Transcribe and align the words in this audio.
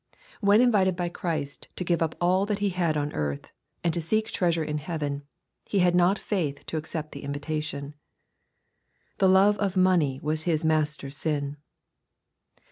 When 0.39 0.61
invited 0.61 0.95
by 0.95 1.09
Christ, 1.09 1.67
to 1.75 1.83
give 1.83 2.01
up 2.01 2.15
all 2.19 2.47
that 2.47 2.57
he 2.57 2.69
had 2.69 2.97
on 2.97 3.13
earth, 3.13 3.51
and 3.83 3.93
seek 4.03 4.31
treasure 4.31 4.63
in 4.63 4.79
heaven, 4.79 5.21
he 5.67 5.77
had 5.77 5.93
not 5.93 6.17
faith 6.17 6.65
to 6.65 6.77
accept 6.77 7.11
the 7.11 7.21
invitation. 7.21 7.93
The 9.19 9.29
love 9.29 9.59
of 9.59 9.77
money 9.77 10.19
was 10.23 10.41
his 10.49 10.65
master 10.65 11.11
sin. 11.11 11.57